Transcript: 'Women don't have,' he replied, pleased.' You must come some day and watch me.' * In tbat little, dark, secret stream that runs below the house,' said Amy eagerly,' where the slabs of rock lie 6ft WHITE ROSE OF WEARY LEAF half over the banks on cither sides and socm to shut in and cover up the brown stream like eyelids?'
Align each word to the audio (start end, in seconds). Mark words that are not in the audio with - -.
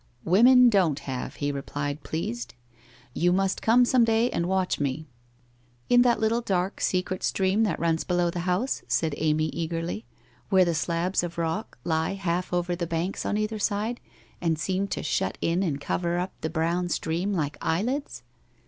'Women 0.39 0.67
don't 0.69 0.97
have,' 1.01 1.35
he 1.35 1.51
replied, 1.51 2.01
pleased.' 2.01 2.55
You 3.23 3.31
must 3.31 3.61
come 3.61 3.85
some 3.85 4.03
day 4.03 4.31
and 4.31 4.47
watch 4.47 4.79
me.' 4.79 5.05
* 5.47 5.89
In 5.91 6.01
tbat 6.01 6.17
little, 6.17 6.41
dark, 6.41 6.81
secret 6.81 7.21
stream 7.21 7.61
that 7.65 7.79
runs 7.79 8.03
below 8.03 8.31
the 8.31 8.39
house,' 8.49 8.81
said 8.87 9.13
Amy 9.17 9.49
eagerly,' 9.49 10.05
where 10.49 10.65
the 10.65 10.73
slabs 10.73 11.21
of 11.21 11.37
rock 11.37 11.77
lie 11.83 11.83
6ft 11.83 11.85
WHITE 11.85 11.85
ROSE 11.85 11.85
OF 11.85 11.85
WEARY 11.87 12.13
LEAF 12.15 12.23
half 12.45 12.53
over 12.53 12.75
the 12.75 12.87
banks 12.87 13.25
on 13.27 13.35
cither 13.37 13.59
sides 13.59 13.99
and 14.41 14.57
socm 14.57 14.87
to 14.89 15.03
shut 15.03 15.37
in 15.39 15.61
and 15.61 15.79
cover 15.79 16.17
up 16.17 16.31
the 16.41 16.49
brown 16.49 16.89
stream 16.89 17.31
like 17.33 17.55
eyelids?' 17.61 18.23